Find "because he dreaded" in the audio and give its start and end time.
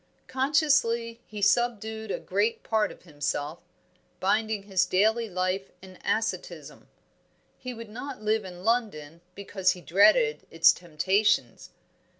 9.35-10.47